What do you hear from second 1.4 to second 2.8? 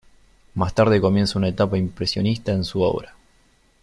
etapa impresionista en